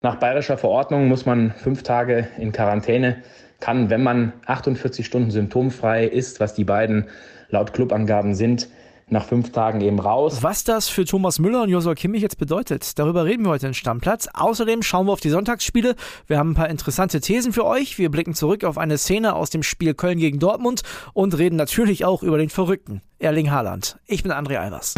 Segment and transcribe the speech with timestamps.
[0.00, 3.24] Nach bayerischer Verordnung muss man fünf Tage in Quarantäne,
[3.58, 7.08] kann, wenn man 48 Stunden symptomfrei ist, was die beiden
[7.48, 8.68] laut Clubangaben sind,
[9.08, 10.38] nach fünf Tagen eben raus.
[10.42, 13.74] Was das für Thomas Müller und Josua Kimmich jetzt bedeutet, darüber reden wir heute in
[13.74, 14.28] Stammplatz.
[14.32, 15.96] Außerdem schauen wir auf die Sonntagsspiele.
[16.28, 17.98] Wir haben ein paar interessante Thesen für euch.
[17.98, 22.04] Wir blicken zurück auf eine Szene aus dem Spiel Köln gegen Dortmund und reden natürlich
[22.04, 23.98] auch über den Verrückten, Erling Haaland.
[24.06, 24.94] Ich bin André Albers.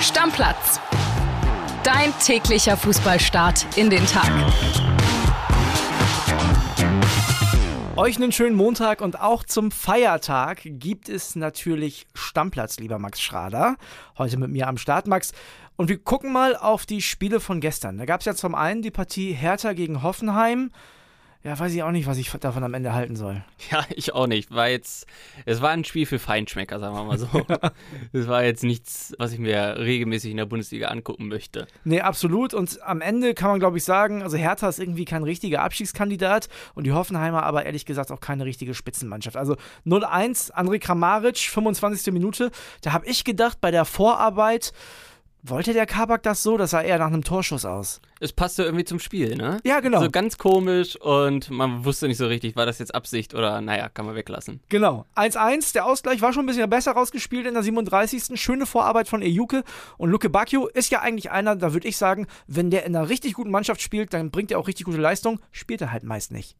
[0.00, 0.80] Stammplatz.
[1.84, 4.30] Dein täglicher Fußballstart in den Tag.
[7.96, 13.76] Euch einen schönen Montag und auch zum Feiertag gibt es natürlich Stammplatz, lieber Max Schrader.
[14.18, 15.32] Heute mit mir am Start, Max.
[15.76, 17.98] Und wir gucken mal auf die Spiele von gestern.
[17.98, 20.70] Da gab es ja zum einen die Partie Hertha gegen Hoffenheim
[21.44, 23.44] ja, weiß ich auch nicht, was ich davon am Ende halten soll.
[23.70, 24.50] Ja, ich auch nicht.
[24.50, 25.06] War jetzt,
[25.44, 27.28] es war ein Spiel für Feinschmecker, sagen wir mal so.
[28.12, 31.66] Es war jetzt nichts, was ich mir regelmäßig in der Bundesliga angucken möchte.
[31.84, 32.54] Nee, absolut.
[32.54, 36.48] Und am Ende kann man, glaube ich, sagen, also Hertha ist irgendwie kein richtiger Abstiegskandidat
[36.74, 39.36] und die Hoffenheimer aber ehrlich gesagt auch keine richtige Spitzenmannschaft.
[39.36, 42.12] Also 0-1, André Kramaric, 25.
[42.12, 42.50] Minute.
[42.80, 44.72] Da habe ich gedacht, bei der Vorarbeit,
[45.50, 46.56] wollte der Kabak das so?
[46.56, 48.00] Das sah eher nach einem Torschuss aus.
[48.20, 49.58] Es passte irgendwie zum Spiel, ne?
[49.64, 50.00] Ja, genau.
[50.00, 53.88] So ganz komisch und man wusste nicht so richtig, war das jetzt Absicht oder naja,
[53.88, 54.60] kann man weglassen.
[54.68, 55.06] Genau.
[55.14, 58.40] 1-1, der Ausgleich war schon ein bisschen besser rausgespielt in der 37.
[58.40, 59.62] Schöne Vorarbeit von Ejuke
[59.96, 63.08] und Luke Bacchio ist ja eigentlich einer, da würde ich sagen, wenn der in einer
[63.08, 66.32] richtig guten Mannschaft spielt, dann bringt er auch richtig gute Leistung, spielt er halt meist
[66.32, 66.56] nicht.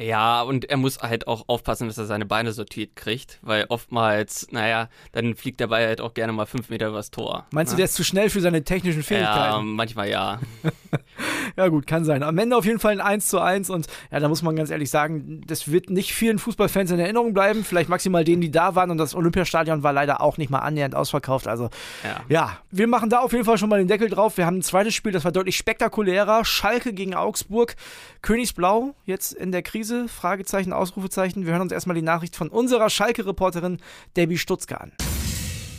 [0.00, 4.48] Ja, und er muss halt auch aufpassen, dass er seine Beine sortiert kriegt, weil oftmals,
[4.50, 7.46] naja, dann fliegt der Ball halt auch gerne mal fünf Meter übers Tor.
[7.50, 9.38] Meinst du, der ist zu schnell für seine technischen Fähigkeiten?
[9.38, 10.40] Ja, manchmal ja.
[11.56, 12.22] ja, gut, kann sein.
[12.22, 14.70] Am Ende auf jeden Fall ein 1 zu 1 und ja, da muss man ganz
[14.70, 18.74] ehrlich sagen, das wird nicht vielen Fußballfans in Erinnerung bleiben, vielleicht maximal denen, die da
[18.74, 21.46] waren und das Olympiastadion war leider auch nicht mal annähernd ausverkauft.
[21.46, 21.68] Also,
[22.04, 22.20] ja.
[22.30, 24.38] ja, wir machen da auf jeden Fall schon mal den Deckel drauf.
[24.38, 26.46] Wir haben ein zweites Spiel, das war deutlich spektakulärer.
[26.46, 27.76] Schalke gegen Augsburg.
[28.22, 29.89] Königsblau jetzt in der Krise.
[29.90, 30.08] Krise?
[30.08, 31.46] Fragezeichen, Ausrufezeichen.
[31.46, 33.78] Wir hören uns erstmal die Nachricht von unserer Schalke-Reporterin
[34.16, 34.92] Debbie Stutzke an.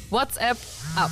[0.09, 0.57] WhatsApp
[0.97, 1.11] ab.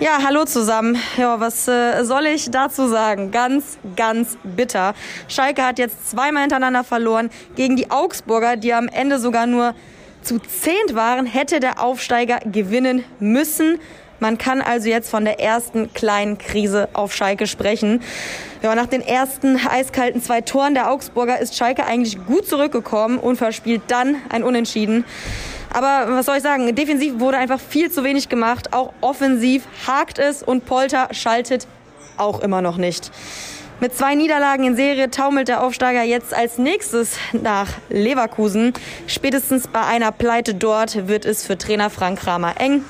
[0.00, 0.96] Ja, hallo zusammen.
[1.18, 3.32] Ja, was äh, soll ich dazu sagen?
[3.32, 4.94] Ganz, ganz bitter.
[5.26, 9.74] Schalke hat jetzt zweimal hintereinander verloren gegen die Augsburger, die am Ende sogar nur
[10.22, 13.78] zu zehnt waren, hätte der Aufsteiger gewinnen müssen.
[14.20, 18.02] Man kann also jetzt von der ersten kleinen Krise auf Schalke sprechen.
[18.62, 23.36] Ja, nach den ersten eiskalten zwei Toren der Augsburger ist Schalke eigentlich gut zurückgekommen und
[23.36, 25.04] verspielt dann ein Unentschieden.
[25.70, 26.74] Aber was soll ich sagen?
[26.74, 28.72] Defensiv wurde einfach viel zu wenig gemacht.
[28.72, 31.66] Auch offensiv hakt es und Polter schaltet
[32.16, 33.12] auch immer noch nicht.
[33.80, 38.72] Mit zwei Niederlagen in Serie taumelt der Aufsteiger jetzt als nächstes nach Leverkusen.
[39.06, 42.82] Spätestens bei einer Pleite dort wird es für Trainer Frank Kramer eng.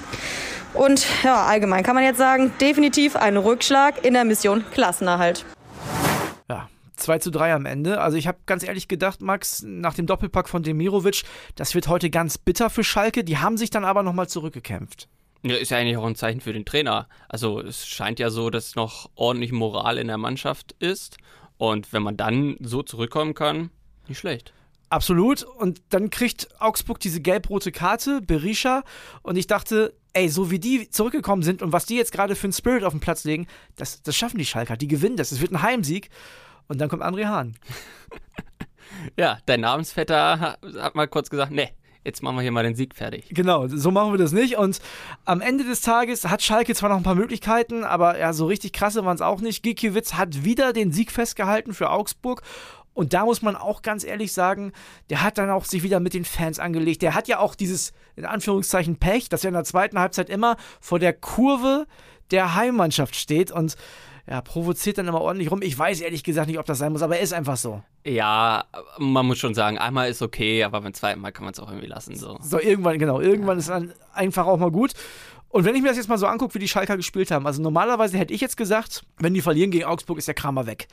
[0.75, 5.45] Und ja, allgemein kann man jetzt sagen, definitiv ein Rückschlag in der Mission Klassenerhalt.
[6.49, 8.01] Ja, 2 zu 3 am Ende.
[8.01, 11.23] Also ich habe ganz ehrlich gedacht, Max, nach dem Doppelpack von Demirovic,
[11.55, 13.25] das wird heute ganz bitter für Schalke.
[13.25, 15.09] Die haben sich dann aber nochmal zurückgekämpft.
[15.43, 17.09] Ja, ist ja eigentlich auch ein Zeichen für den Trainer.
[17.29, 21.17] Also es scheint ja so, dass noch ordentlich Moral in der Mannschaft ist.
[21.57, 23.71] Und wenn man dann so zurückkommen kann,
[24.09, 24.53] nicht schlecht.
[24.91, 25.43] Absolut.
[25.43, 28.83] Und dann kriegt Augsburg diese gelb-rote Karte, Berisha.
[29.23, 32.47] Und ich dachte, ey, so wie die zurückgekommen sind und was die jetzt gerade für
[32.47, 33.47] einen Spirit auf den Platz legen,
[33.77, 34.77] das, das schaffen die Schalker.
[34.77, 35.31] Die gewinnen das.
[35.31, 36.11] Es wird ein Heimsieg.
[36.67, 37.57] Und dann kommt André Hahn.
[39.17, 41.71] ja, dein Namensvetter hat mal kurz gesagt, nee,
[42.05, 43.27] jetzt machen wir hier mal den Sieg fertig.
[43.31, 44.57] Genau, so machen wir das nicht.
[44.57, 44.81] Und
[45.25, 48.73] am Ende des Tages hat Schalke zwar noch ein paar Möglichkeiten, aber ja, so richtig
[48.73, 49.63] krasse waren es auch nicht.
[49.63, 52.43] Gikiewicz hat wieder den Sieg festgehalten für Augsburg.
[52.99, 54.73] Und da muss man auch ganz ehrlich sagen,
[55.09, 57.01] der hat dann auch sich wieder mit den Fans angelegt.
[57.01, 60.57] Der hat ja auch dieses, in Anführungszeichen, Pech, dass er in der zweiten Halbzeit immer
[60.81, 61.87] vor der Kurve
[62.33, 63.77] der Heimmannschaft steht und
[64.29, 65.63] ja, provoziert dann immer ordentlich rum.
[65.63, 67.85] Ich weiß ehrlich gesagt nicht, ob das sein muss, aber er ist einfach so.
[68.05, 68.65] Ja,
[68.99, 71.69] man muss schon sagen, einmal ist okay, aber beim zweiten Mal kann man es auch
[71.69, 72.17] irgendwie lassen.
[72.17, 72.37] So.
[72.43, 73.61] so, irgendwann, genau, irgendwann ja.
[73.61, 74.95] ist dann einfach auch mal gut.
[75.51, 77.63] Und wenn ich mir das jetzt mal so angucke, wie die Schalker gespielt haben, also
[77.63, 80.89] normalerweise hätte ich jetzt gesagt, wenn die verlieren gegen Augsburg, ist der Kramer weg.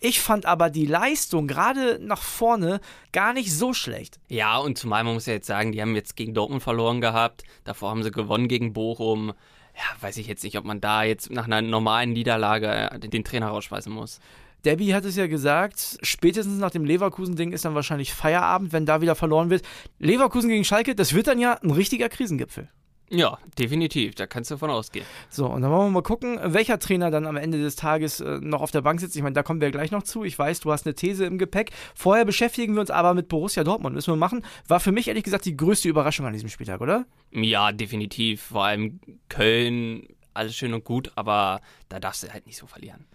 [0.00, 2.80] Ich fand aber die Leistung gerade nach vorne
[3.12, 4.18] gar nicht so schlecht.
[4.28, 7.44] Ja, und zumal man muss ja jetzt sagen, die haben jetzt gegen Dortmund verloren gehabt,
[7.62, 9.32] davor haben sie gewonnen gegen Bochum.
[9.76, 13.22] Ja, weiß ich jetzt nicht, ob man da jetzt nach einer normalen Niederlage äh, den
[13.22, 14.18] Trainer rausschmeißen muss.
[14.64, 19.00] Debbie hat es ja gesagt, spätestens nach dem Leverkusen-Ding ist dann wahrscheinlich Feierabend, wenn da
[19.00, 19.62] wieder verloren wird.
[19.98, 22.68] Leverkusen gegen Schalke, das wird dann ja ein richtiger Krisengipfel.
[23.12, 24.14] Ja, definitiv.
[24.14, 25.04] Da kannst du davon ausgehen.
[25.28, 28.38] So, und dann wollen wir mal gucken, welcher Trainer dann am Ende des Tages äh,
[28.40, 29.16] noch auf der Bank sitzt.
[29.16, 30.22] Ich meine, da kommen wir gleich noch zu.
[30.22, 31.72] Ich weiß, du hast eine These im Gepäck.
[31.96, 33.96] Vorher beschäftigen wir uns aber mit Borussia Dortmund.
[33.96, 34.44] Müssen wir machen.
[34.68, 37.04] War für mich ehrlich gesagt die größte Überraschung an diesem Spieltag, oder?
[37.32, 38.42] Ja, definitiv.
[38.42, 43.06] Vor allem Köln alles schön und gut, aber da darfst du halt nicht so verlieren.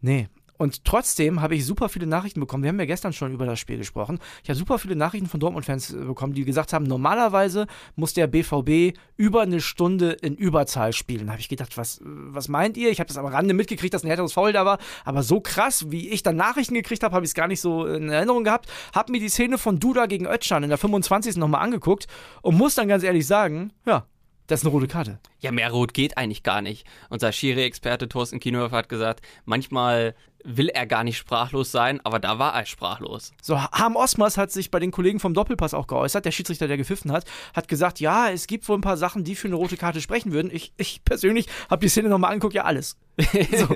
[0.00, 0.28] Nee,
[0.58, 2.62] und trotzdem habe ich super viele Nachrichten bekommen.
[2.62, 4.18] Wir haben ja gestern schon über das Spiel gesprochen.
[4.42, 8.26] Ich habe super viele Nachrichten von Dortmund-Fans äh, bekommen, die gesagt haben, normalerweise muss der
[8.26, 11.26] BVB über eine Stunde in Überzahl spielen.
[11.26, 12.90] Da habe ich gedacht, was, was meint ihr?
[12.90, 14.78] Ich habe das am Rande mitgekriegt, dass ein härteres Foul da war.
[15.04, 17.86] Aber so krass, wie ich dann Nachrichten gekriegt habe, habe ich es gar nicht so
[17.86, 18.70] in Erinnerung gehabt.
[18.94, 21.36] Habe mir die Szene von Duda gegen Ötschan in der 25.
[21.36, 22.06] nochmal angeguckt
[22.42, 24.06] und muss dann ganz ehrlich sagen, ja,
[24.46, 25.18] das ist eine rote Karte.
[25.40, 26.86] Ja, mehr rot geht eigentlich gar nicht.
[27.10, 30.14] Unser Schiri-Experte Thorsten Kienhofer hat gesagt, manchmal
[30.46, 33.32] will er gar nicht sprachlos sein, aber da war er sprachlos.
[33.42, 36.76] So, Harm Osmers hat sich bei den Kollegen vom Doppelpass auch geäußert, der Schiedsrichter, der
[36.76, 39.76] gepfiffen hat, hat gesagt, ja, es gibt wohl ein paar Sachen, die für eine rote
[39.76, 40.50] Karte sprechen würden.
[40.52, 42.96] Ich, ich persönlich habe die Szene nochmal angeguckt, ja, alles.
[43.56, 43.68] so,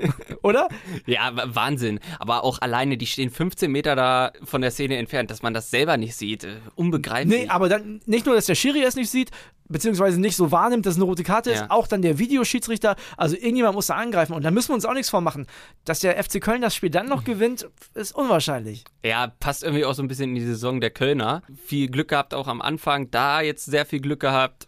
[0.43, 0.67] oder?
[1.07, 1.99] Ja, Wahnsinn.
[2.19, 5.71] Aber auch alleine, die stehen 15 Meter da von der Szene entfernt, dass man das
[5.71, 6.43] selber nicht sieht.
[6.43, 7.43] Äh, unbegreiflich.
[7.43, 9.31] Nee, aber dann nicht nur, dass der Schiri es nicht sieht,
[9.71, 12.95] beziehungsweise nicht so wahrnimmt, dass es eine rote Karte ist, auch dann der Videoschiedsrichter.
[13.17, 14.33] Also irgendjemand muss da angreifen.
[14.33, 15.47] Und da müssen wir uns auch nichts vormachen.
[15.85, 18.83] Dass der FC Köln das Spiel dann noch gewinnt, ist unwahrscheinlich.
[19.03, 21.41] Ja, passt irgendwie auch so ein bisschen in die Saison der Kölner.
[21.65, 24.67] Viel Glück gehabt auch am Anfang, da jetzt sehr viel Glück gehabt.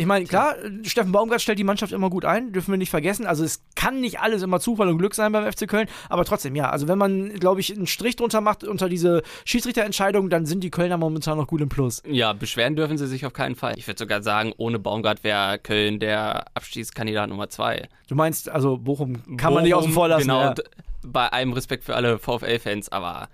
[0.00, 3.26] Ich meine, klar, Steffen Baumgart stellt die Mannschaft immer gut ein, dürfen wir nicht vergessen.
[3.26, 6.56] Also es kann nicht alles immer Zufall und Glück sein beim FC Köln, aber trotzdem,
[6.56, 6.70] ja.
[6.70, 10.70] Also wenn man, glaube ich, einen Strich drunter macht unter diese Schiedsrichterentscheidung, dann sind die
[10.70, 12.02] Kölner momentan noch gut im Plus.
[12.06, 13.74] Ja, beschweren dürfen sie sich auf keinen Fall.
[13.76, 17.86] Ich würde sogar sagen, ohne Baumgart wäre Köln der Abstiegskandidat Nummer zwei.
[18.08, 20.22] Du meinst, also Bochum kann Bochum, man nicht außen vor lassen.
[20.22, 20.54] Genau, ja.
[21.04, 23.28] Bei allem Respekt für alle VfL-Fans, aber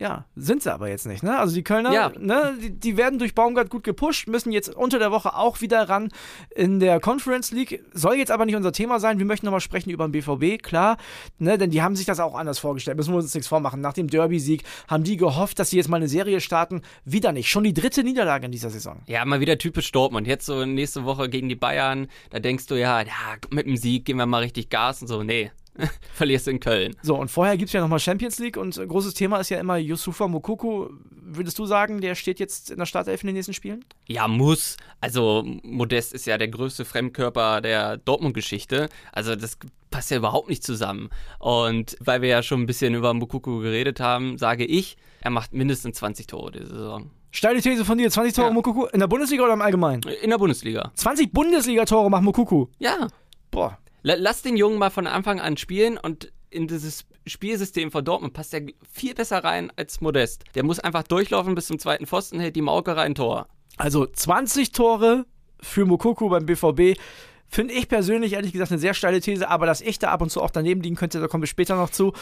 [0.00, 1.22] ja, sind sie aber jetzt nicht.
[1.22, 1.38] Ne?
[1.38, 2.10] Also die Kölner, ja.
[2.18, 5.90] ne, die, die, werden durch Baumgart gut gepusht, müssen jetzt unter der Woche auch wieder
[5.90, 6.08] ran
[6.54, 7.84] in der Conference League.
[7.92, 9.18] Soll jetzt aber nicht unser Thema sein.
[9.18, 10.96] Wir möchten nochmal sprechen über den BVB, klar.
[11.38, 12.96] Ne, denn die haben sich das auch anders vorgestellt.
[12.96, 13.82] Müssen wir uns nichts vormachen.
[13.82, 16.80] Nach dem Derby-Sieg haben die gehofft, dass sie jetzt mal eine Serie starten.
[17.04, 17.50] Wieder nicht.
[17.50, 19.02] Schon die dritte Niederlage in dieser Saison.
[19.06, 20.26] Ja, mal wieder typisch Dortmund.
[20.26, 22.08] Jetzt so nächste Woche gegen die Bayern.
[22.30, 25.22] Da denkst du ja, ja, mit dem Sieg gehen wir mal richtig Gas und so.
[25.22, 25.50] Nee,
[26.14, 26.96] verlierst in Köln.
[27.02, 29.76] So, und vorher gibt es ja nochmal Champions League und großes Thema ist ja immer
[29.76, 30.90] Yusufa Mokoko.
[31.10, 33.84] Würdest du sagen, der steht jetzt in der Startelf in den nächsten Spielen?
[34.08, 34.76] Ja, muss.
[35.00, 38.88] Also, Modest ist ja der größte Fremdkörper der Dortmund-Geschichte.
[39.12, 39.56] Also, das
[39.90, 41.08] passt ja überhaupt nicht zusammen.
[41.38, 45.52] Und weil wir ja schon ein bisschen über Mokoko geredet haben, sage ich, er macht
[45.52, 47.10] mindestens 20 Tore diese Saison.
[47.32, 48.52] Steile These von dir, 20 Tore ja.
[48.52, 50.02] Mokoko in der Bundesliga oder im Allgemeinen?
[50.22, 50.90] In der Bundesliga.
[50.94, 52.70] 20 Bundesliga-Tore macht Mokoko?
[52.78, 53.06] Ja.
[53.50, 53.78] Boah.
[54.02, 58.54] Lass den Jungen mal von Anfang an spielen und in dieses Spielsystem von Dortmund passt
[58.54, 60.44] er viel besser rein als Modest.
[60.54, 63.46] Der muss einfach durchlaufen bis zum zweiten Pfosten, hält die Mauke rein, Tor.
[63.76, 65.26] Also 20 Tore
[65.60, 66.98] für Mokoko beim BVB.
[67.46, 70.30] Finde ich persönlich ehrlich gesagt eine sehr steile These, aber dass ich da ab und
[70.30, 72.12] zu auch daneben liegen könnte, da kommen wir später noch zu.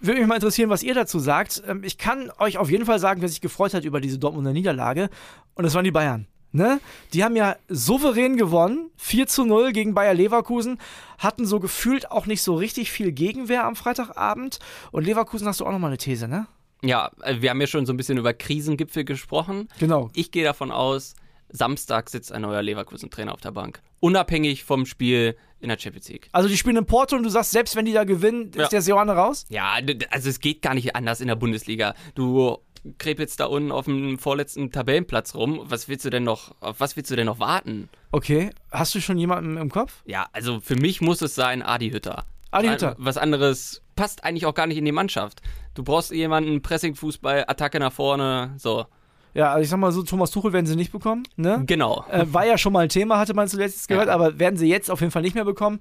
[0.00, 1.62] Würde mich mal interessieren, was ihr dazu sagt.
[1.66, 4.52] Ähm, ich kann euch auf jeden Fall sagen, wer sich gefreut hat über diese Dortmunder
[4.52, 5.10] Niederlage.
[5.54, 6.28] Und das waren die Bayern.
[6.52, 6.80] Ne?
[7.12, 10.78] Die haben ja souverän gewonnen, 4 zu 0 gegen Bayer Leverkusen,
[11.18, 14.58] hatten so gefühlt auch nicht so richtig viel Gegenwehr am Freitagabend.
[14.90, 16.46] Und Leverkusen hast du auch nochmal eine These, ne?
[16.82, 19.68] Ja, äh, wir haben ja schon so ein bisschen über Krisengipfel gesprochen.
[19.78, 20.10] Genau.
[20.14, 21.14] Ich gehe davon aus,
[21.48, 23.82] Samstag sitzt ein neuer Leverkusen-Trainer auf der Bank.
[24.00, 26.28] Unabhängig vom Spiel in der Champions League.
[26.32, 28.68] Also die spielen in Porto und du sagst, selbst wenn die da gewinnen, ist ja.
[28.68, 29.46] der Seoane raus?
[29.48, 29.78] Ja,
[30.10, 31.94] also es geht gar nicht anders in der Bundesliga.
[32.14, 32.58] Du
[32.98, 35.60] krepelst da unten auf dem vorletzten Tabellenplatz rum.
[35.64, 37.88] Was willst du denn noch, auf was willst du denn noch warten?
[38.12, 40.02] Okay, hast du schon jemanden im Kopf?
[40.04, 42.24] Ja, also für mich muss es sein Adi Hütter.
[42.50, 42.94] Adi Hütter.
[42.98, 45.42] Was anderes passt eigentlich auch gar nicht in die Mannschaft.
[45.74, 48.86] Du brauchst jemanden, Pressing-Fußball, Attacke nach vorne, so.
[49.34, 51.62] Ja, also ich sag mal so, Thomas Tuchel werden sie nicht bekommen, ne?
[51.66, 52.04] Genau.
[52.10, 54.14] Äh, war ja schon mal ein Thema, hatte man zuletzt gehört, ja.
[54.14, 55.80] aber werden sie jetzt auf jeden Fall nicht mehr bekommen.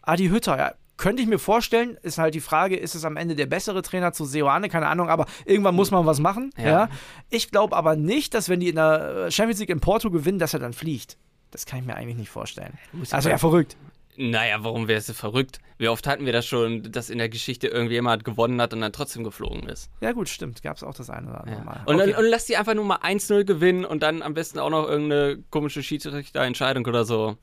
[0.00, 3.34] Adi Hütter, ja, könnte ich mir vorstellen, ist halt die Frage, ist es am Ende
[3.34, 4.68] der bessere Trainer zu Seoane?
[4.68, 6.50] Keine Ahnung, aber irgendwann muss man was machen.
[6.56, 6.64] Ja.
[6.64, 6.88] ja.
[7.30, 10.54] Ich glaube aber nicht, dass wenn die in der Champions League in Porto gewinnen, dass
[10.54, 11.16] er dann fliegt.
[11.50, 12.78] Das kann ich mir eigentlich nicht vorstellen.
[13.10, 13.76] Also ja, verrückt.
[14.16, 15.58] Naja, warum wäre es verrückt?
[15.78, 18.92] Wie oft hatten wir das schon, dass in der Geschichte irgendjemand gewonnen hat und dann
[18.92, 19.90] trotzdem geflogen ist?
[20.00, 20.62] Ja, gut, stimmt.
[20.62, 21.64] Gab es auch das eine oder andere ja.
[21.64, 21.80] Mal.
[21.86, 22.14] Und, okay.
[22.16, 25.42] und lass die einfach nur mal 1-0 gewinnen und dann am besten auch noch irgendeine
[25.50, 27.36] komische Schiedsrichterentscheidung oder so.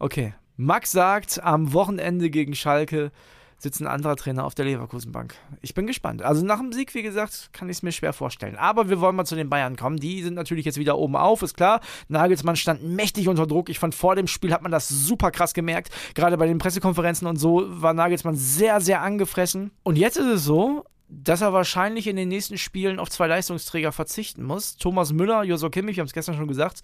[0.00, 3.12] Okay, Max sagt, am Wochenende gegen Schalke
[3.58, 5.36] sitzt ein anderer Trainer auf der Leverkusenbank.
[5.62, 6.20] Ich bin gespannt.
[6.22, 8.56] Also nach dem Sieg, wie gesagt, kann ich es mir schwer vorstellen.
[8.56, 9.98] Aber wir wollen mal zu den Bayern kommen.
[9.98, 11.80] Die sind natürlich jetzt wieder oben auf, ist klar.
[12.08, 13.68] Nagelsmann stand mächtig unter Druck.
[13.68, 15.92] Ich fand, vor dem Spiel hat man das super krass gemerkt.
[16.14, 19.70] Gerade bei den Pressekonferenzen und so war Nagelsmann sehr, sehr angefressen.
[19.84, 23.92] Und jetzt ist es so, dass er wahrscheinlich in den nächsten Spielen auf zwei Leistungsträger
[23.92, 24.76] verzichten muss.
[24.76, 26.82] Thomas Müller, Josua Kimmich, wir haben es gestern schon gesagt,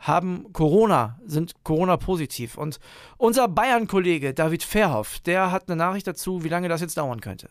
[0.00, 2.58] haben Corona, sind Corona-positiv.
[2.58, 2.80] Und
[3.16, 7.48] unser Bayern-Kollege David Verhoff, der hat eine Nachricht dazu, wie lange das jetzt dauern könnte.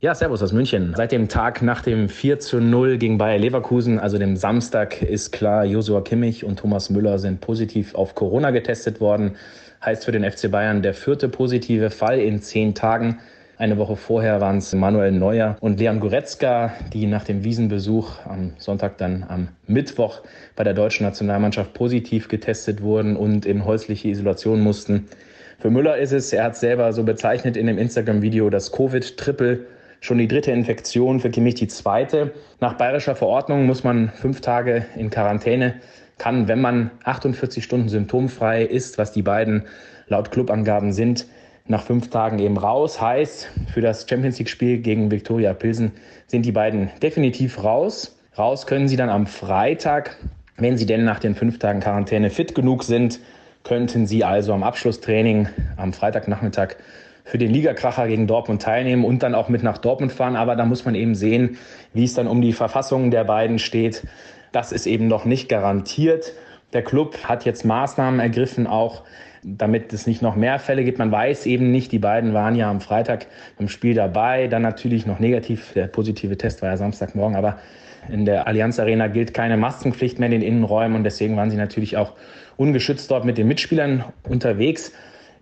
[0.00, 0.92] Ja, Servus aus München.
[0.94, 5.32] Seit dem Tag nach dem 4 zu 0 gegen Bayer Leverkusen, also dem Samstag, ist
[5.32, 9.36] klar, Josua Kimmich und Thomas Müller sind positiv auf Corona getestet worden
[9.84, 13.20] heißt für den FC Bayern der vierte positive Fall in zehn Tagen.
[13.56, 18.54] Eine Woche vorher waren es Manuel Neuer und Leon Goretzka, die nach dem Wiesenbesuch am
[18.58, 20.22] Sonntag dann am Mittwoch
[20.56, 25.06] bei der deutschen Nationalmannschaft positiv getestet wurden und in häusliche Isolation mussten.
[25.60, 29.66] Für Müller ist es, er hat selber so bezeichnet in dem Instagram-Video, das Covid-Triple.
[30.00, 32.32] Schon die dritte Infektion, für Kimmich die zweite.
[32.60, 35.76] Nach bayerischer Verordnung muss man fünf Tage in Quarantäne,
[36.18, 39.62] kann, wenn man 48 Stunden symptomfrei ist, was die beiden
[40.08, 41.26] laut Clubangaben sind,
[41.66, 43.00] nach fünf Tagen eben raus.
[43.00, 45.92] Heißt, für das Champions League-Spiel gegen Viktoria Pilsen
[46.26, 48.18] sind die beiden definitiv raus.
[48.36, 50.18] Raus können sie dann am Freitag,
[50.58, 53.18] wenn sie denn nach den fünf Tagen Quarantäne fit genug sind,
[53.62, 56.76] könnten sie also am Abschlusstraining am Freitagnachmittag
[57.24, 60.36] für den Ligakracher gegen Dortmund teilnehmen und dann auch mit nach Dortmund fahren.
[60.36, 61.56] Aber da muss man eben sehen,
[61.94, 64.06] wie es dann um die Verfassung der beiden steht.
[64.52, 66.34] Das ist eben noch nicht garantiert.
[66.72, 69.02] Der Club hat jetzt Maßnahmen ergriffen, auch
[69.44, 70.98] damit es nicht noch mehr Fälle gibt.
[70.98, 73.26] Man weiß eben nicht, die beiden waren ja am Freitag
[73.58, 75.72] im Spiel dabei, dann natürlich noch negativ.
[75.74, 77.58] Der positive Test war ja Samstagmorgen, aber
[78.08, 81.56] in der Allianz Arena gilt keine Maskenpflicht mehr in den Innenräumen und deswegen waren sie
[81.56, 82.14] natürlich auch
[82.56, 84.92] ungeschützt dort mit den Mitspielern unterwegs.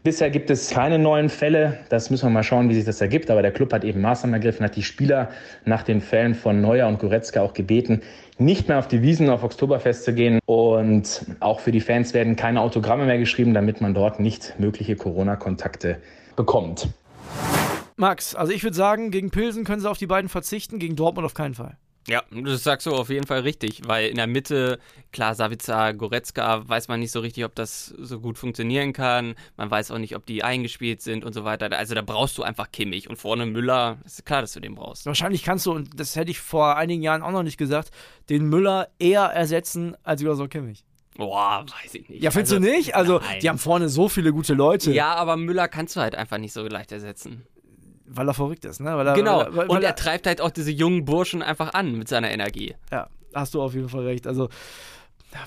[0.05, 1.79] Bisher gibt es keine neuen Fälle.
[1.89, 3.31] Das müssen wir mal schauen, wie sich das ergibt.
[3.31, 5.31] Aber der Club hat eben Maßnahmen ergriffen, hat die Spieler
[5.65, 8.03] nach den Fällen von Neuer und Goretzka auch gebeten,
[8.39, 10.41] nicht mehr auf die Wiesen auf Oktoberfest zu gehen.
[10.47, 14.97] Und auch für die Fans werden keine Autogramme mehr geschrieben, damit man dort nicht mögliche
[14.97, 15.99] Corona-Kontakte
[16.37, 16.89] bekommt.
[17.97, 21.25] Max, also ich würde sagen, gegen Pilsen können sie auf die beiden verzichten, gegen Dortmund
[21.25, 21.77] auf keinen Fall.
[22.09, 24.81] Ja, das sagst du auf jeden Fall richtig, weil in der Mitte,
[25.13, 29.37] klar, Savica, Goretzka, weiß man nicht so richtig, ob das so gut funktionieren kann.
[29.57, 31.71] Man weiß auch nicht, ob die eingespielt sind und so weiter.
[31.77, 33.09] Also da brauchst du einfach Kimmich.
[33.09, 35.07] Und vorne Müller, ist klar, dass du den brauchst.
[35.07, 37.91] Wahrscheinlich kannst du, und das hätte ich vor einigen Jahren auch noch nicht gesagt,
[38.29, 40.85] den Müller eher ersetzen als über so Kimmich.
[41.17, 42.23] Boah, weiß ich nicht.
[42.23, 42.97] Ja, findest also, du nicht?
[42.97, 43.39] Also, nein.
[43.41, 44.93] die haben vorne so viele gute Leute.
[44.93, 47.47] Ja, aber Müller kannst du halt einfach nicht so leicht ersetzen
[48.15, 48.91] weil er verrückt ist, ne?
[48.91, 49.41] Er, genau.
[49.41, 52.75] Weil, weil, und er treibt halt auch diese jungen Burschen einfach an mit seiner Energie.
[52.91, 54.27] Ja, hast du auf jeden Fall recht.
[54.27, 54.49] Also,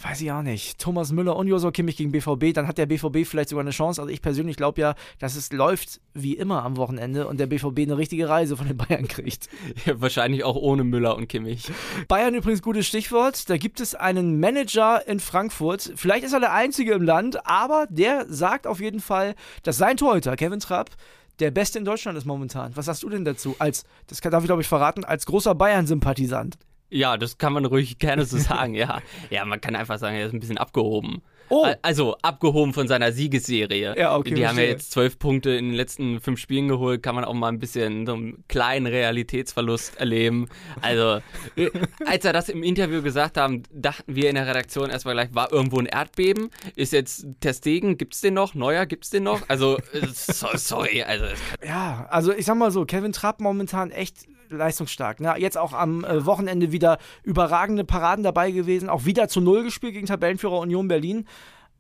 [0.04, 0.80] weiß ich auch nicht.
[0.80, 4.02] Thomas Müller und Josua Kimmich gegen BVB, dann hat der BVB vielleicht sogar eine Chance.
[4.02, 7.80] Also ich persönlich glaube ja, dass es läuft wie immer am Wochenende und der BVB
[7.80, 9.50] eine richtige Reise von den Bayern kriegt.
[9.86, 11.72] Ja, wahrscheinlich auch ohne Müller und Kimmich.
[12.08, 13.50] Bayern übrigens gutes Stichwort.
[13.50, 15.94] Da gibt es einen Manager in Frankfurt.
[15.96, 19.98] Vielleicht ist er der einzige im Land, aber der sagt auf jeden Fall, dass sein
[19.98, 20.92] Torhüter Kevin Trapp
[21.40, 22.76] der Beste in Deutschland ist momentan.
[22.76, 23.56] Was sagst du denn dazu?
[23.60, 26.58] Als, das darf ich glaube ich verraten, als großer Bayern-Sympathisant.
[26.90, 29.02] Ja, das kann man ruhig gerne so sagen, ja.
[29.30, 31.22] Ja, man kann einfach sagen, er ist ein bisschen abgehoben.
[31.50, 31.66] Oh.
[31.82, 33.96] Also abgehoben von seiner Siegesserie.
[33.98, 34.34] Ja, okay.
[34.34, 37.04] Die haben ja jetzt zwölf Punkte in den letzten fünf Spielen geholt.
[37.04, 40.48] Kann man auch mal ein bisschen so einen kleinen Realitätsverlust erleben.
[40.82, 41.22] Also,
[41.56, 41.70] äh,
[42.06, 45.52] als er das im Interview gesagt haben, dachten wir in der Redaktion erstmal gleich, war
[45.52, 46.50] irgendwo ein Erdbeben.
[46.76, 48.54] Ist jetzt Testegen, gibt's den noch?
[48.56, 49.42] Neuer, gibt's den noch?
[49.48, 51.04] Also, äh, sorry.
[51.04, 51.26] Also,
[51.66, 55.20] ja, also ich sag mal so, Kevin Trapp momentan echt leistungsstark.
[55.20, 55.36] Ne?
[55.38, 59.94] Jetzt auch am äh, Wochenende wieder überragende Paraden dabei gewesen, auch wieder zu Null gespielt
[59.94, 61.26] gegen Tabellenführer Union Berlin.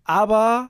[0.06, 0.70] Aber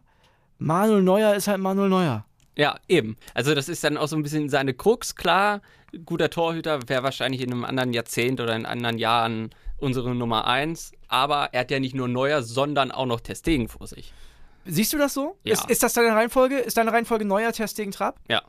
[0.58, 2.26] Manuel Neuer ist halt Manuel Neuer.
[2.58, 3.18] Ja, eben.
[3.34, 5.16] Also das ist dann auch so ein bisschen seine Krux.
[5.16, 5.62] Klar,
[6.06, 10.94] guter Torhüter wäre wahrscheinlich in einem anderen Jahrzehnt oder in anderen Jahren unsere Nummer eins.
[11.08, 14.14] Aber er hat ja nicht nur Neuer, sondern auch noch Testegen vor sich.
[14.66, 15.38] Siehst du das so?
[15.44, 15.54] Ja.
[15.54, 16.58] Ist, ist das deine Reihenfolge?
[16.58, 18.20] Ist deine Reihenfolge Neuer, Testegen, Trapp?
[18.28, 18.42] Ja.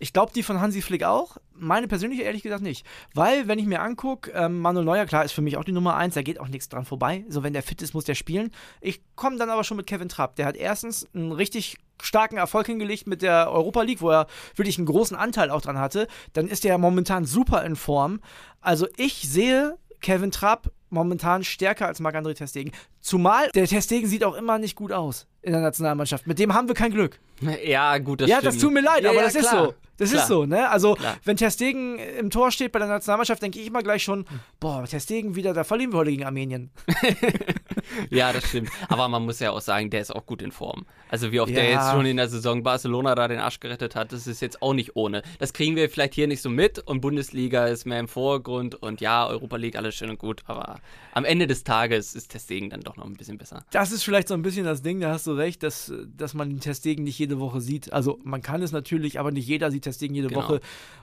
[0.00, 1.38] Ich glaube, die von Hansi Flick auch.
[1.54, 2.86] Meine persönliche ehrlich gesagt nicht.
[3.14, 5.96] Weil, wenn ich mir angucke, ähm, Manuel Neuer, klar, ist für mich auch die Nummer
[5.96, 7.24] 1, da geht auch nichts dran vorbei.
[7.28, 8.52] So, wenn der fit ist, muss der spielen.
[8.80, 10.36] Ich komme dann aber schon mit Kevin Trapp.
[10.36, 14.78] Der hat erstens einen richtig starken Erfolg hingelegt mit der Europa League, wo er wirklich
[14.78, 16.06] einen großen Anteil auch dran hatte.
[16.32, 18.20] Dann ist er momentan super in Form.
[18.60, 22.70] Also, ich sehe Kevin Trapp momentan stärker als Marc-André Testegen.
[23.00, 26.26] Zumal der Testegen sieht auch immer nicht gut aus in der Nationalmannschaft.
[26.28, 27.18] Mit dem haben wir kein Glück.
[27.64, 28.54] Ja, gut, das Ja, stimmt.
[28.54, 29.42] das tut mir leid, ja, aber ja, das klar.
[29.44, 29.74] ist so.
[29.98, 30.22] Das Klar.
[30.22, 30.70] ist so, ne?
[30.70, 31.16] Also, Klar.
[31.24, 34.24] wenn Testegen im Tor steht bei der Nationalmannschaft, denke ich immer gleich schon,
[34.60, 36.70] boah, Testegen wieder, da verlieren wir heute gegen Armenien.
[38.10, 38.70] Ja, das stimmt.
[38.88, 40.86] Aber man muss ja auch sagen, der ist auch gut in Form.
[41.08, 41.70] Also wie oft der Ja.
[41.70, 44.74] jetzt schon in der Saison Barcelona da den Arsch gerettet hat, das ist jetzt auch
[44.74, 45.22] nicht ohne.
[45.38, 49.00] Das kriegen wir vielleicht hier nicht so mit und Bundesliga ist mehr im Vorgrund und
[49.00, 50.80] ja, Europa League alles schön und gut, aber
[51.12, 53.64] am Ende des Tages ist Testegen dann doch noch ein bisschen besser.
[53.70, 56.48] Das ist vielleicht so ein bisschen das Ding, da hast du recht, dass, dass man
[56.50, 57.92] den Testegen nicht jede Woche sieht.
[57.92, 60.42] Also, man kann es natürlich, aber nicht jeder sieht Testegen jede Genau.
[60.42, 60.60] Woche.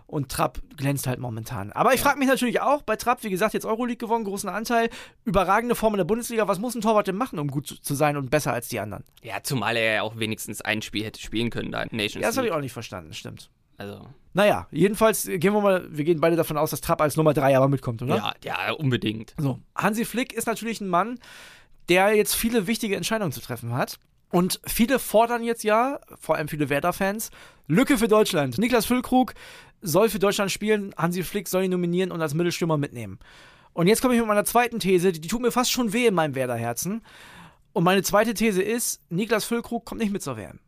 [0.07, 1.71] Und Trapp glänzt halt momentan.
[1.71, 4.89] Aber ich frage mich natürlich auch, bei Trapp, wie gesagt, jetzt Euroleague gewonnen, großen Anteil,
[5.25, 6.47] überragende Form in der Bundesliga.
[6.47, 8.79] Was muss ein Torwart denn machen, um gut zu, zu sein und besser als die
[8.79, 9.03] anderen?
[9.21, 12.29] Ja, zumal er ja auch wenigstens ein Spiel hätte spielen können da in Nations Ja,
[12.29, 13.49] das habe ich auch nicht verstanden, stimmt.
[13.77, 17.33] Also, Naja, jedenfalls gehen wir mal, wir gehen beide davon aus, dass Trapp als Nummer
[17.33, 18.15] 3 aber mitkommt, oder?
[18.15, 19.33] ja, ja, unbedingt.
[19.37, 21.19] So, Hansi Flick ist natürlich ein Mann,
[21.89, 23.99] der jetzt viele wichtige Entscheidungen zu treffen hat.
[24.31, 27.29] Und viele fordern jetzt ja, vor allem viele Werder-Fans,
[27.67, 28.57] Lücke für Deutschland.
[28.57, 29.33] Niklas Füllkrug
[29.81, 33.19] soll für Deutschland spielen, Hansi Flick soll ihn nominieren und als Mittelstürmer mitnehmen.
[33.75, 36.07] Und jetzt komme ich mit meiner zweiten These, die, die tut mir fast schon weh
[36.07, 37.03] in meinem Werder-Herzen.
[37.73, 40.59] Und meine zweite These ist, Niklas Füllkrug kommt nicht mit zur WM.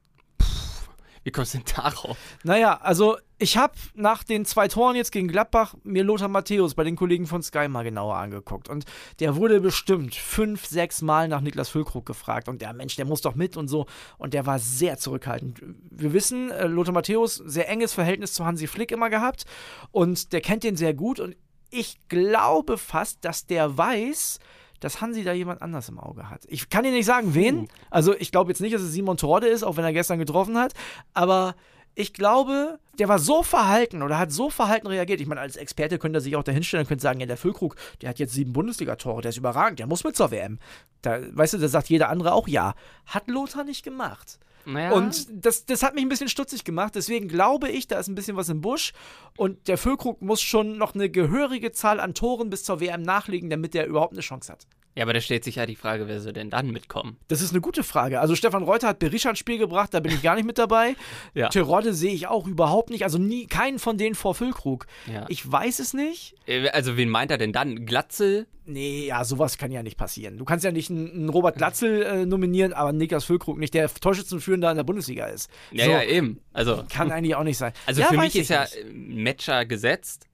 [1.24, 2.18] Wie kommst du denn darauf?
[2.44, 6.84] Naja, also ich habe nach den zwei Toren jetzt gegen Gladbach mir Lothar Matthäus bei
[6.84, 8.68] den Kollegen von Sky mal genauer angeguckt.
[8.68, 8.84] Und
[9.22, 12.50] der wurde bestimmt fünf, sechs Mal nach Niklas Füllkrug gefragt.
[12.50, 13.86] Und der Mensch, der muss doch mit und so.
[14.18, 15.62] Und der war sehr zurückhaltend.
[15.92, 19.46] Wir wissen, äh, Lothar Matthäus, sehr enges Verhältnis zu Hansi Flick immer gehabt.
[19.92, 21.22] Und der kennt den sehr gut.
[21.22, 21.38] Und
[21.70, 24.40] ich glaube fast, dass der weiß,
[24.80, 26.44] dass Hansi da jemand anders im Auge hat.
[26.48, 27.62] Ich kann dir nicht sagen, wen.
[27.62, 27.68] Uh.
[27.90, 30.58] Also ich glaube jetzt nicht, dass es Simon Torde ist, auch wenn er gestern getroffen
[30.58, 30.74] hat.
[31.14, 31.56] Aber
[31.98, 35.20] ich glaube, der war so verhalten oder hat so verhalten reagiert.
[35.20, 37.76] Ich meine, als Experte könnte er sich auch dahinstellen und könnte sagen, ja, der Füllkrug,
[38.02, 40.60] der hat jetzt sieben Bundesliga-Tore, der ist überragend, der muss mit zur WM.
[41.02, 42.76] Da, weißt du, da sagt jeder andere auch ja.
[43.08, 44.38] Hat Lothar nicht gemacht.
[44.66, 44.92] Naja.
[44.92, 46.94] Und das, das hat mich ein bisschen stutzig gemacht.
[46.94, 48.94] Deswegen glaube ich, da ist ein bisschen was im Busch.
[49.36, 53.50] Und der Füllkrug muss schon noch eine gehörige Zahl an Toren bis zur WM nachlegen,
[53.50, 54.68] damit er überhaupt eine Chance hat.
[54.98, 57.18] Ja, aber da stellt sich ja die Frage, wer soll denn dann mitkommen?
[57.28, 58.20] Das ist eine gute Frage.
[58.20, 60.96] Also Stefan Reuter hat Berisha ins Spiel gebracht, da bin ich gar nicht mit dabei.
[61.34, 61.50] Ja.
[61.50, 63.04] Terodde sehe ich auch überhaupt nicht.
[63.04, 64.88] Also nie keinen von denen vor Füllkrug.
[65.12, 65.26] Ja.
[65.30, 66.34] Ich weiß es nicht.
[66.48, 67.86] Äh, Also, wen meint er denn dann?
[67.86, 68.48] Glatzel?
[68.66, 70.38] Nee, ja, sowas kann ja nicht passieren.
[70.38, 73.88] Du kannst ja nicht einen, einen Robert Glatzel äh, nominieren, aber Niklas Füllkrug nicht, der
[73.94, 75.50] Torschützenführender in der Bundesliga ist.
[75.72, 76.40] Ja, So, ja, eben.
[76.54, 77.72] Also, Kann eigentlich auch nicht sein.
[77.86, 79.16] also ja, für mich ist ja nicht.
[79.24, 80.28] Matcher gesetzt.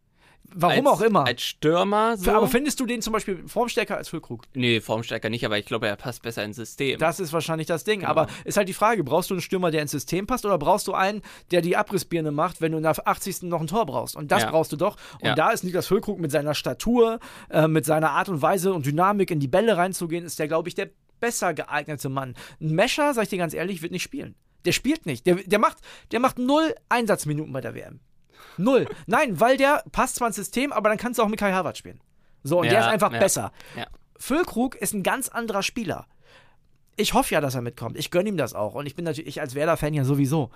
[0.55, 1.25] Warum als, auch immer.
[1.25, 2.31] Als Stürmer so.
[2.31, 4.43] Aber findest du den zum Beispiel formstärker als Füllkrug?
[4.53, 7.00] nee, Formstärker nicht, aber ich glaube, er passt besser ins System.
[7.00, 8.01] Das ist wahrscheinlich das Ding.
[8.01, 8.12] Genau.
[8.12, 10.88] Aber ist halt die Frage, brauchst du einen Stürmer, der ins System passt oder brauchst
[10.88, 11.21] du einen,
[11.51, 13.43] der die Abrissbirne macht, wenn du in der 80.
[13.43, 14.15] noch ein Tor brauchst?
[14.15, 14.51] Und das Ja.
[14.51, 14.97] brauchst du doch.
[15.21, 15.35] Und Ja.
[15.35, 17.19] da ist Niklas Füllkrug mit seiner Statur,
[17.50, 20.69] äh, mit seiner Art und Weise und Dynamik in die Bälle reinzugehen, ist der, glaube
[20.69, 22.35] ich, der besser geeignete Mann.
[22.62, 24.35] Ein Mescher, sag ich dir ganz ehrlich, wird nicht spielen.
[24.65, 25.25] Der spielt nicht.
[25.25, 25.77] Der, der, macht,
[26.12, 28.00] der macht null Einsatzminuten bei der WM.
[28.57, 28.88] Null.
[29.07, 31.77] Nein, weil der passt zwar ins System, aber dann kannst du auch mit Kai Havertz
[31.79, 31.99] spielen.
[32.43, 33.19] So, und der Ja, ist einfach ja.
[33.19, 33.51] besser.
[33.75, 33.88] Ja.
[34.17, 36.08] Füllkrug ist ein ganz anderer Spieler.
[36.95, 37.97] Ich hoffe ja, dass er mitkommt.
[37.97, 38.75] Ich gönne ihm das auch.
[38.75, 40.51] Und ich bin natürlich ich als Werder-Fan ja sowieso.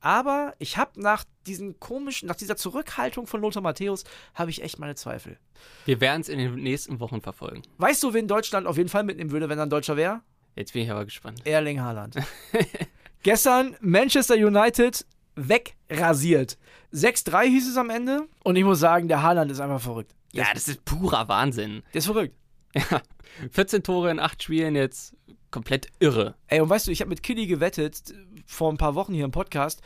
[0.00, 4.02] Aber ich habe nach diesen komischen, nach dieser Zurückhaltung von Lothar Matthäus,
[4.34, 5.38] habe ich echt meine Zweifel.
[5.84, 7.62] Wir werden es in den nächsten Wochen verfolgen.
[7.78, 10.22] Weißt du, wen Deutschland auf jeden Fall mitnehmen würde, wenn er ein Deutscher wäre?
[10.56, 11.42] Jetzt bin ich aber gespannt.
[11.46, 12.16] Erling Haaland.
[13.22, 16.58] Gestern Manchester United wegrasiert.
[16.92, 18.28] 6-3 hieß es am Ende.
[18.44, 20.14] Und ich muss sagen, der Haaland ist einfach verrückt.
[20.32, 21.82] Ja, das ist purer Wahnsinn.
[21.92, 22.34] Der ist verrückt.
[22.74, 23.02] Ja.
[23.52, 25.14] 14 Tore in 8 Spielen jetzt
[25.50, 26.34] komplett irre.
[26.48, 28.14] Ey, und weißt du, ich habe mit Killy gewettet äh,
[28.46, 29.80] vor ein paar Wochen hier im Podcast.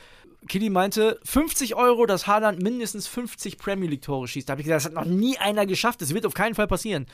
[0.48, 4.48] Killy meinte, 50 Euro, dass Haaland mindestens 50 Premier League Tore schießt.
[4.48, 6.00] Da habe ich gesagt, das hat noch nie einer geschafft.
[6.00, 7.06] Das wird auf keinen Fall passieren.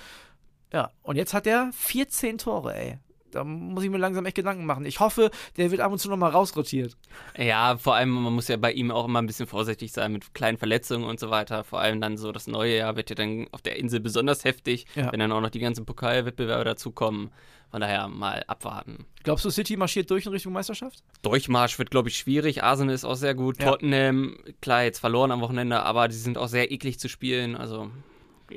[0.72, 2.98] Ja, und jetzt hat er 14 Tore, ey.
[3.34, 4.84] Da muss ich mir langsam echt Gedanken machen.
[4.86, 6.96] Ich hoffe, der wird ab und zu nochmal rausrotiert.
[7.36, 10.34] Ja, vor allem, man muss ja bei ihm auch immer ein bisschen vorsichtig sein mit
[10.34, 11.64] kleinen Verletzungen und so weiter.
[11.64, 14.86] Vor allem dann so das neue Jahr wird ja dann auf der Insel besonders heftig,
[14.94, 15.10] Ja.
[15.12, 17.30] wenn dann auch noch die ganzen Pokalwettbewerbe dazukommen.
[17.70, 19.06] Von daher mal abwarten.
[19.22, 21.02] Glaubst du, City marschiert durch in Richtung Meisterschaft?
[21.22, 22.62] Durchmarsch wird, glaube ich, schwierig.
[22.62, 23.58] Arsenal ist auch sehr gut.
[23.62, 23.70] Ja.
[23.70, 27.56] Tottenham, klar, jetzt verloren am Wochenende, aber die sind auch sehr eklig zu spielen.
[27.56, 27.90] Also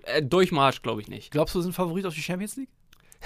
[0.04, 1.32] äh, Durchmarsch glaube ich nicht.
[1.32, 2.68] Glaubst du, sind Favorit auf die Champions League?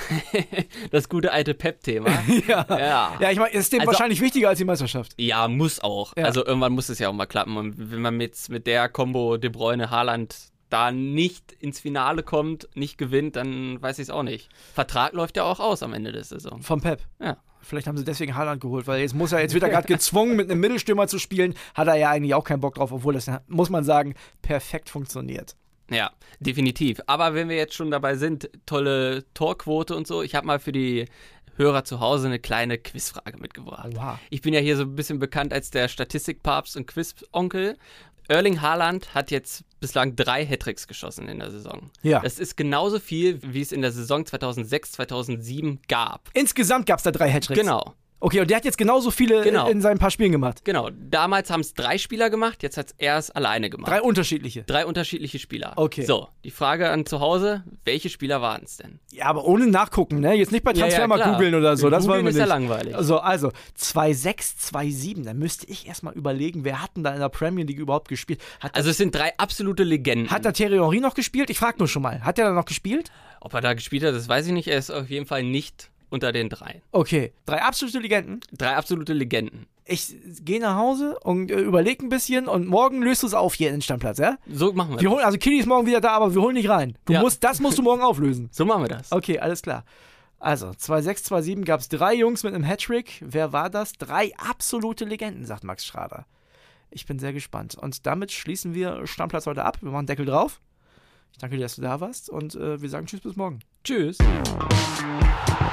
[0.91, 2.09] Das gute alte Pep-Thema.
[2.47, 2.65] ja.
[2.69, 3.17] ja.
[3.19, 5.13] Ja, ich meine, ist dem Also- wahrscheinlich wichtiger als die Meisterschaft.
[5.17, 6.13] Ja, muss auch.
[6.17, 6.25] Ja.
[6.25, 7.57] Also irgendwann muss es ja auch mal klappen.
[7.57, 10.35] Und wenn man mit, mit der Combo De Bruyne, Haaland
[10.69, 14.49] da nicht ins Finale kommt, nicht gewinnt, dann weiß ich es auch nicht.
[14.73, 16.61] Vertrag läuft ja auch aus am Ende der Saison.
[16.61, 17.01] Vom Pep.
[17.19, 17.37] Ja.
[17.61, 20.35] Vielleicht haben sie deswegen Haaland geholt, weil jetzt muss er, jetzt wird er gerade gezwungen,
[20.37, 21.55] mit einem Mittelstürmer zu spielen.
[21.73, 25.55] Hat er ja eigentlich auch keinen Bock drauf, obwohl das, muss man sagen, perfekt funktioniert.
[25.89, 27.01] Ja, definitiv.
[27.07, 30.71] Aber wenn wir jetzt schon dabei sind, tolle Torquote und so, ich habe mal für
[30.71, 31.05] die
[31.55, 33.89] Hörer zu Hause eine kleine Quizfrage mitgebracht.
[33.95, 34.19] Oha.
[34.29, 37.77] Ich bin ja hier so ein bisschen bekannt als der Statistikpapst und Quizonkel.
[38.29, 41.89] Erling Haaland hat jetzt bislang drei Hattricks geschossen in der Saison.
[42.03, 42.19] Ja.
[42.19, 46.29] Das ist genauso viel, wie es in der Saison 2006, 2007 gab.
[46.33, 47.59] Insgesamt gab es da drei Hattricks.
[47.59, 47.95] Genau.
[48.21, 49.67] Okay, und der hat jetzt genauso viele Genau.
[49.69, 50.65] in seinen paar Spielen gemacht.
[50.65, 50.89] Genau.
[50.91, 53.89] Damals haben es drei Spieler gemacht, jetzt hat er es alleine gemacht.
[53.89, 54.63] Drei unterschiedliche.
[54.63, 55.73] Drei unterschiedliche Spieler.
[55.77, 56.03] Okay.
[56.05, 58.99] So, die Frage an zu Hause, welche Spieler waren es denn?
[59.13, 60.33] Ja, aber ohne nachgucken, ne?
[60.33, 61.33] Jetzt nicht bei Ja, ja, klar.
[61.33, 62.39] googeln oder so, das Googeln ist nicht.
[62.41, 62.95] ja langweilig.
[62.95, 67.29] Also, also 2-6, 2-7, da müsste ich erstmal überlegen, wer hat denn da in der
[67.29, 68.41] Premier League überhaupt gespielt?
[68.59, 70.29] Hat, Also es sind drei absolute Legenden.
[70.29, 71.49] hat da Thierry Henry noch gespielt?
[71.49, 72.21] Ich frag nur schon mal.
[72.23, 73.11] Hat der da noch gespielt?
[73.41, 74.67] Ob er da gespielt hat, das weiß ich nicht.
[74.67, 76.81] Er ist auf jeden Fall nicht unter den drei.
[76.91, 78.41] Okay, drei absolute Legenden?
[78.51, 79.67] Drei absolute Legenden.
[79.85, 83.55] Ich gehe nach Hause und äh, überlege ein bisschen und morgen löst du es auf
[83.55, 84.37] hier in den Stammplatz, ja?
[84.47, 85.01] So machen wir.
[85.01, 86.97] wir holen, also Kitty ist morgen wieder da, aber wir holen nicht rein.
[87.05, 87.21] Du ja.
[87.21, 88.49] musst, das musst du morgen auflösen.
[88.51, 89.11] so machen wir das.
[89.11, 89.83] Okay, alles klar.
[90.37, 93.21] Also, 26, 27 gab es drei Jungs mit einem Hattrick.
[93.21, 93.93] Wer war das?
[93.93, 96.25] Drei absolute Legenden, sagt Max Schrader.
[96.91, 97.75] Ich bin sehr gespannt.
[97.75, 99.79] Und damit schließen wir Stammplatz heute ab.
[99.81, 100.61] Wir machen Deckel drauf.
[101.31, 103.59] Ich danke dir, dass du da warst und äh, wir sagen Tschüss bis morgen.
[103.83, 104.17] Tschüss.